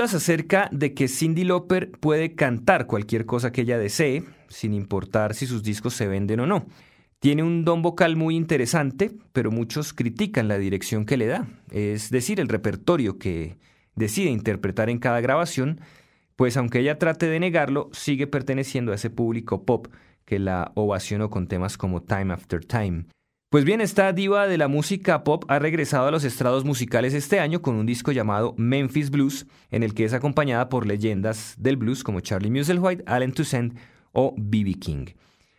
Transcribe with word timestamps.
Acerca 0.00 0.70
de 0.72 0.94
que 0.94 1.08
Cindy 1.08 1.44
Lauper 1.44 1.90
puede 1.90 2.34
cantar 2.34 2.86
cualquier 2.86 3.26
cosa 3.26 3.52
que 3.52 3.60
ella 3.60 3.76
desee, 3.76 4.24
sin 4.48 4.72
importar 4.72 5.34
si 5.34 5.46
sus 5.46 5.62
discos 5.62 5.92
se 5.92 6.08
venden 6.08 6.40
o 6.40 6.46
no. 6.46 6.64
Tiene 7.18 7.42
un 7.42 7.66
don 7.66 7.82
vocal 7.82 8.16
muy 8.16 8.34
interesante, 8.34 9.10
pero 9.34 9.50
muchos 9.50 9.92
critican 9.92 10.48
la 10.48 10.56
dirección 10.56 11.04
que 11.04 11.18
le 11.18 11.26
da, 11.26 11.46
es 11.70 12.08
decir, 12.08 12.40
el 12.40 12.48
repertorio 12.48 13.18
que 13.18 13.58
decide 13.94 14.30
interpretar 14.30 14.88
en 14.88 15.00
cada 15.00 15.20
grabación, 15.20 15.82
pues 16.34 16.56
aunque 16.56 16.78
ella 16.78 16.98
trate 16.98 17.26
de 17.26 17.38
negarlo, 17.38 17.90
sigue 17.92 18.26
perteneciendo 18.26 18.92
a 18.92 18.94
ese 18.94 19.10
público 19.10 19.66
pop 19.66 19.88
que 20.24 20.38
la 20.38 20.72
ovacionó 20.76 21.28
con 21.28 21.46
temas 21.46 21.76
como 21.76 22.02
Time 22.02 22.32
After 22.32 22.64
Time. 22.64 23.04
Pues 23.50 23.64
bien, 23.64 23.80
esta 23.80 24.12
diva 24.12 24.46
de 24.46 24.56
la 24.58 24.68
música 24.68 25.24
pop 25.24 25.44
ha 25.48 25.58
regresado 25.58 26.06
a 26.06 26.12
los 26.12 26.22
estrados 26.22 26.64
musicales 26.64 27.14
este 27.14 27.40
año 27.40 27.62
con 27.62 27.74
un 27.74 27.84
disco 27.84 28.12
llamado 28.12 28.54
Memphis 28.56 29.10
Blues, 29.10 29.44
en 29.72 29.82
el 29.82 29.92
que 29.92 30.04
es 30.04 30.12
acompañada 30.12 30.68
por 30.68 30.86
leyendas 30.86 31.56
del 31.58 31.76
blues 31.76 32.04
como 32.04 32.20
Charlie 32.20 32.48
Musselwhite, 32.48 33.02
Allen 33.08 33.32
Toussaint 33.32 33.76
o 34.12 34.36
B.B. 34.38 34.74
King. 34.74 35.06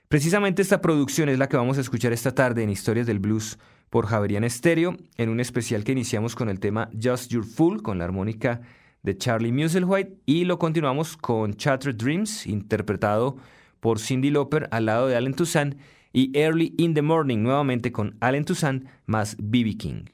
Precisamente 0.08 0.62
esta 0.62 0.80
producción 0.80 1.28
es 1.28 1.38
la 1.38 1.50
que 1.50 1.58
vamos 1.58 1.78
a 1.78 1.82
escuchar 1.82 2.14
esta 2.14 2.34
tarde 2.34 2.64
en 2.64 2.70
Historias 2.70 3.08
del 3.08 3.20
Blues 3.20 3.60
por 3.90 4.08
Javerian 4.08 4.50
Stereo, 4.50 4.96
en 5.18 5.28
un 5.28 5.42
especial 5.42 5.84
que 5.84 5.92
iniciamos 5.92 6.34
con 6.34 6.48
el 6.48 6.62
tema 6.62 6.90
Just 6.94 7.30
Your 7.30 7.44
Fool, 7.44 7.84
con 7.84 7.98
la 7.98 8.06
armónica 8.06 8.62
de 9.04 9.18
Charlie 9.18 9.52
Musselwhite, 9.52 10.16
y 10.26 10.46
lo 10.46 10.60
continuamos 10.60 11.18
con 11.18 11.56
Chattered 11.56 11.98
Dreams, 11.98 12.48
interpretado 12.48 13.36
por 13.82 14.00
Cindy 14.00 14.30
Lauper 14.30 14.70
al 14.72 14.86
lado 14.86 15.08
de 15.08 15.18
Allen 15.18 15.34
Toussaint, 15.34 15.76
y 16.14 16.32
Early 16.38 16.74
in 16.78 16.94
the 16.94 17.02
Morning 17.02 17.40
nuevamente 17.40 17.92
con 17.92 18.18
Allen 18.20 18.46
Toussaint 18.46 18.86
más 19.06 19.36
B.B. 19.40 19.78
King. 19.78 20.06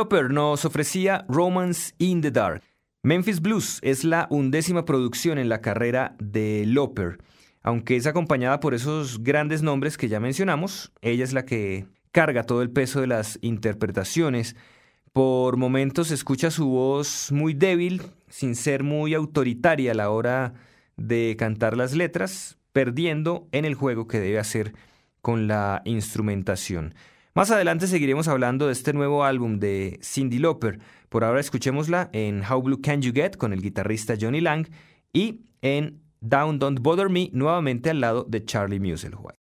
Lauper 0.00 0.30
nos 0.30 0.64
ofrecía 0.64 1.26
Romance 1.28 1.92
in 1.98 2.22
the 2.22 2.30
Dark. 2.30 2.62
Memphis 3.02 3.42
Blues 3.42 3.80
es 3.82 4.02
la 4.02 4.28
undécima 4.30 4.86
producción 4.86 5.36
en 5.36 5.50
la 5.50 5.60
carrera 5.60 6.16
de 6.18 6.64
Lauper. 6.66 7.18
Aunque 7.60 7.96
es 7.96 8.06
acompañada 8.06 8.60
por 8.60 8.72
esos 8.72 9.22
grandes 9.22 9.60
nombres 9.60 9.98
que 9.98 10.08
ya 10.08 10.18
mencionamos, 10.18 10.90
ella 11.02 11.22
es 11.22 11.34
la 11.34 11.44
que 11.44 11.86
carga 12.12 12.44
todo 12.44 12.62
el 12.62 12.70
peso 12.70 13.02
de 13.02 13.08
las 13.08 13.38
interpretaciones. 13.42 14.56
Por 15.12 15.58
momentos 15.58 16.08
se 16.08 16.14
escucha 16.14 16.50
su 16.50 16.68
voz 16.70 17.30
muy 17.30 17.52
débil, 17.52 18.00
sin 18.30 18.54
ser 18.54 18.82
muy 18.82 19.12
autoritaria 19.12 19.92
a 19.92 19.96
la 19.96 20.08
hora 20.08 20.54
de 20.96 21.36
cantar 21.38 21.76
las 21.76 21.94
letras, 21.94 22.56
perdiendo 22.72 23.48
en 23.52 23.66
el 23.66 23.74
juego 23.74 24.08
que 24.08 24.18
debe 24.18 24.38
hacer 24.38 24.72
con 25.20 25.46
la 25.46 25.82
instrumentación. 25.84 26.94
Más 27.32 27.50
adelante 27.52 27.86
seguiremos 27.86 28.26
hablando 28.26 28.66
de 28.66 28.72
este 28.72 28.92
nuevo 28.92 29.24
álbum 29.24 29.60
de 29.60 30.00
Cindy 30.02 30.40
Lauper. 30.40 30.80
Por 31.08 31.22
ahora 31.22 31.38
escuchémosla 31.38 32.10
en 32.12 32.42
How 32.42 32.60
Blue 32.60 32.80
Can 32.80 33.02
You 33.02 33.12
Get 33.14 33.36
con 33.36 33.52
el 33.52 33.62
guitarrista 33.62 34.14
Johnny 34.20 34.40
Lang 34.40 34.66
y 35.12 35.42
en 35.62 36.02
Down 36.20 36.58
Don't 36.58 36.80
Bother 36.80 37.08
Me 37.08 37.30
nuevamente 37.32 37.90
al 37.90 38.00
lado 38.00 38.26
de 38.28 38.44
Charlie 38.44 38.80
Musselwhite. 38.80 39.39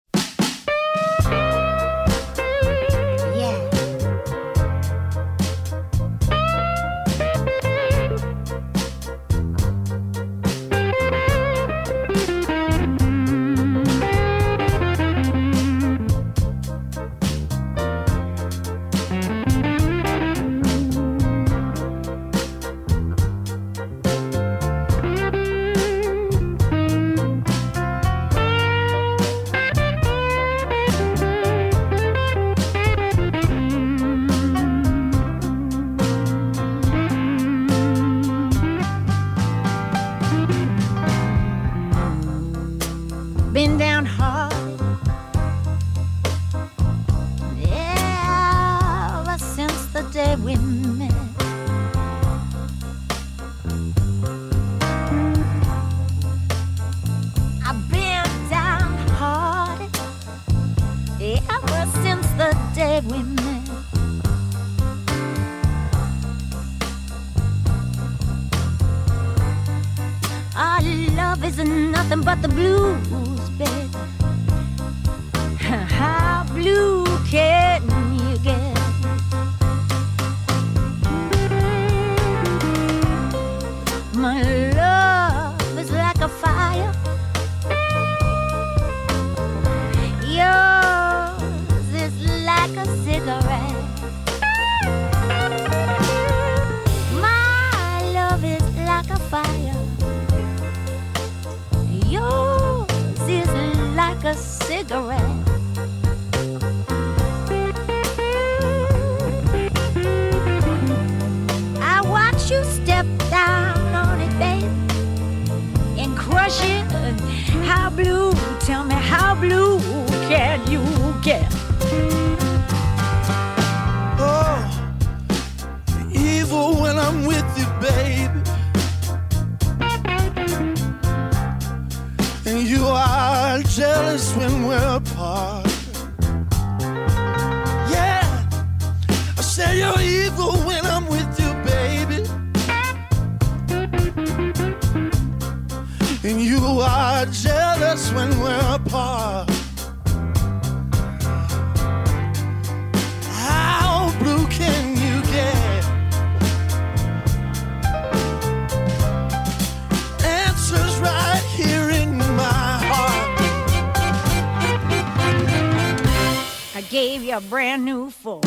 brand 167.50 167.84
new 167.84 168.12
Ford. 168.12 168.46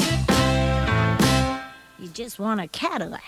You 1.99 2.09
just 2.13 2.39
want 2.39 2.61
a 2.61 2.69
Cadillac. 2.69 3.23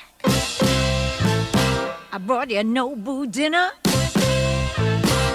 I 2.12 2.18
brought 2.24 2.48
you 2.50 2.60
a 2.60 2.62
Nobu 2.62 3.30
dinner. 3.30 3.70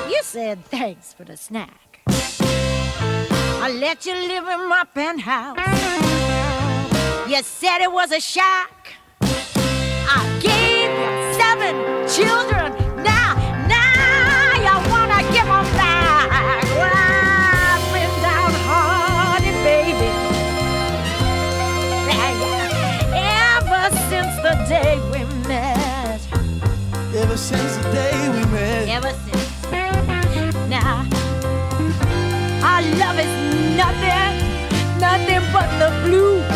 You 0.09 0.21
said 0.23 0.63
thanks 0.65 1.11
for 1.13 1.25
the 1.25 1.35
snack. 1.35 1.99
I 2.07 3.69
let 3.79 4.05
you 4.05 4.13
live 4.13 4.47
in 4.47 4.69
my 4.69 4.85
penthouse. 4.93 5.57
You 7.29 7.43
said 7.43 7.81
it 7.83 7.91
was 7.91 8.13
a 8.13 8.21
shack. 8.21 8.93
I 9.21 10.39
gave 10.41 10.89
you 11.01 11.33
seven 11.37 11.75
children. 12.07 12.78
since 27.49 27.77
the 27.77 27.91
day 27.91 28.29
we 28.29 28.45
met. 28.51 28.87
Ever 28.89 29.11
since. 29.25 29.49
Now, 30.69 31.01
our 32.61 32.81
love 33.01 33.17
is 33.25 33.33
nothing, 33.75 34.35
nothing 34.99 35.41
but 35.51 35.67
the 35.81 35.89
blue. 36.03 36.48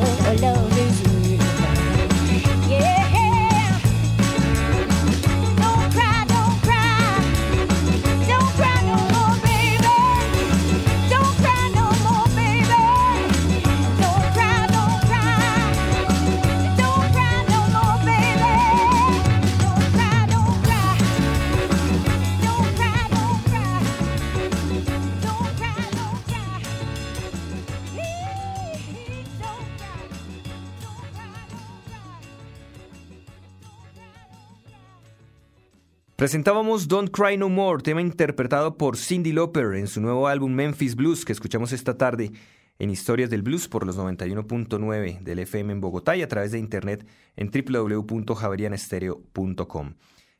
Your 0.00 0.57
Presentábamos 36.28 36.88
Don't 36.88 37.10
Cry 37.10 37.38
No 37.38 37.48
More, 37.48 37.82
tema 37.82 38.02
interpretado 38.02 38.76
por 38.76 38.98
Cindy 38.98 39.32
Lauper 39.32 39.76
en 39.76 39.86
su 39.86 40.02
nuevo 40.02 40.28
álbum 40.28 40.52
Memphis 40.52 40.94
Blues 40.94 41.24
que 41.24 41.32
escuchamos 41.32 41.72
esta 41.72 41.96
tarde 41.96 42.32
en 42.78 42.90
Historias 42.90 43.30
del 43.30 43.40
Blues 43.40 43.66
por 43.66 43.86
los 43.86 43.96
91.9 43.96 45.20
del 45.20 45.38
FM 45.38 45.72
en 45.72 45.80
Bogotá 45.80 46.18
y 46.18 46.22
a 46.22 46.28
través 46.28 46.52
de 46.52 46.58
internet 46.58 47.06
en 47.36 47.50
www.javerianestereo.com. 47.50 49.94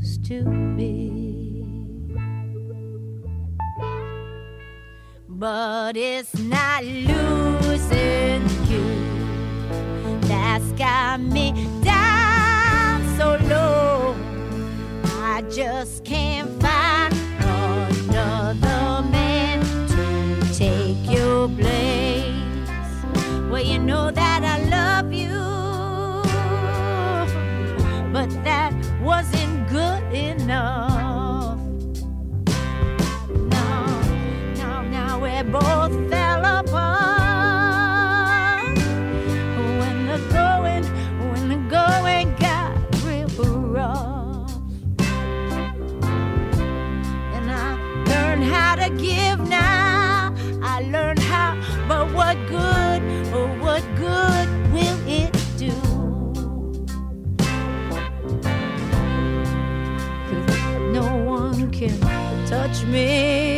used 0.00 0.24
to 0.24 0.42
be. 0.76 1.64
But 5.28 5.96
it's 5.96 6.38
not 6.38 6.84
losing 6.84 8.42
you 8.70 8.86
that's 10.22 10.72
got 10.72 11.20
me 11.20 11.52
down 11.82 13.04
so 13.18 13.38
low. 13.48 14.14
I 15.22 15.42
just 15.50 16.04
can't 16.04 16.50
find 16.62 17.14
another 17.40 19.08
man 19.10 19.60
to 19.88 20.54
take 20.54 21.10
your 21.10 21.48
place. 21.48 22.24
Well, 23.50 23.62
you 23.62 23.78
know 23.78 24.10
that 24.10 24.42
I 24.44 24.56
love 24.76 25.12
you, 25.12 25.36
but 28.12 28.30
that 28.44 28.72
wasn't 29.02 29.39
enough. 30.50 31.58
Now, 33.50 34.02
now, 34.56 34.82
now 34.82 35.20
we're 35.20 35.44
both. 35.44 35.89
touch 62.72 62.84
me. 62.84 63.49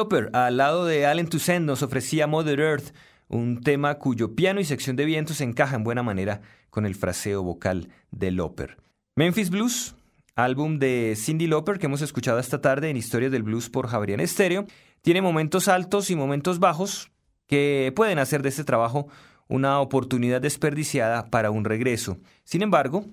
Lauper, 0.00 0.30
al 0.32 0.56
lado 0.56 0.86
de 0.86 1.04
Allen 1.04 1.28
Toussaint, 1.28 1.66
nos 1.66 1.82
ofrecía 1.82 2.26
Mother 2.26 2.58
Earth, 2.58 2.94
un 3.28 3.60
tema 3.60 3.96
cuyo 3.96 4.34
piano 4.34 4.58
y 4.58 4.64
sección 4.64 4.96
de 4.96 5.04
vientos 5.04 5.42
encaja 5.42 5.76
en 5.76 5.84
buena 5.84 6.02
manera 6.02 6.40
con 6.70 6.86
el 6.86 6.94
fraseo 6.94 7.42
vocal 7.42 7.90
de 8.10 8.30
Lauper. 8.30 8.78
Memphis 9.14 9.50
Blues, 9.50 9.94
álbum 10.36 10.78
de 10.78 11.16
Cindy 11.18 11.46
Lauper 11.46 11.78
que 11.78 11.84
hemos 11.84 12.00
escuchado 12.00 12.38
esta 12.38 12.62
tarde 12.62 12.88
en 12.88 12.96
Historias 12.96 13.30
del 13.30 13.42
Blues 13.42 13.68
por 13.68 13.88
Javier 13.88 14.22
Estéreo, 14.22 14.64
tiene 15.02 15.20
momentos 15.20 15.68
altos 15.68 16.08
y 16.08 16.16
momentos 16.16 16.60
bajos 16.60 17.12
que 17.46 17.92
pueden 17.94 18.18
hacer 18.18 18.40
de 18.40 18.48
este 18.48 18.64
trabajo 18.64 19.08
una 19.48 19.80
oportunidad 19.80 20.40
desperdiciada 20.40 21.26
para 21.26 21.50
un 21.50 21.66
regreso. 21.66 22.16
Sin 22.44 22.62
embargo, 22.62 23.04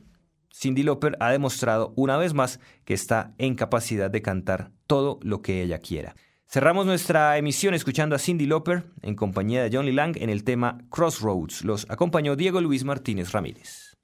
Cindy 0.56 0.84
Lauper 0.84 1.18
ha 1.20 1.32
demostrado 1.32 1.92
una 1.98 2.16
vez 2.16 2.34
más 2.34 2.62
que 2.86 2.94
está 2.94 3.34
en 3.40 3.56
capacidad 3.56 4.10
de 4.10 4.22
cantar 4.22 4.72
todo 4.88 5.20
lo 5.22 5.42
que 5.42 5.62
ella 5.62 5.80
quiera. 5.80 6.16
Cerramos 6.50 6.86
nuestra 6.86 7.38
emisión 7.38 7.74
escuchando 7.74 8.16
a 8.16 8.20
Cindy 8.20 8.46
Lauper 8.46 8.86
en 9.02 9.16
compañía 9.16 9.62
de 9.64 9.70
John 9.76 9.94
Lang 9.94 10.16
en 10.16 10.30
el 10.30 10.46
tema 10.46 10.78
Crossroads. 10.90 11.66
Los 11.66 11.86
acompañó 11.90 12.38
Diego 12.38 12.62
Luis 12.62 12.86
Martínez 12.86 13.34
Ramírez. 13.34 13.98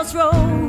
crossroads. 0.00 0.59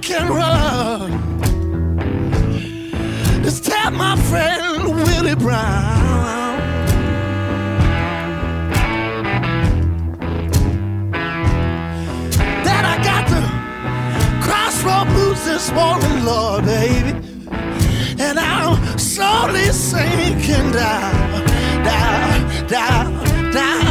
Can 0.00 0.28
run. 0.28 1.10
Just 3.42 3.64
tell 3.64 3.90
my 3.90 4.16
friend 4.16 4.94
Willie 4.94 5.34
Brown. 5.34 6.58
That 12.64 12.84
I 12.84 12.96
got 13.04 13.24
the 13.28 13.42
crossroad 14.44 15.08
blues 15.08 15.44
this 15.44 15.70
morning, 15.72 16.24
Lord, 16.24 16.64
baby. 16.64 17.12
And 18.18 18.38
I'm 18.38 18.98
slowly 18.98 19.70
sinking 19.72 20.72
down, 20.72 21.44
down, 21.84 22.66
down, 22.68 23.52
down, 23.52 23.89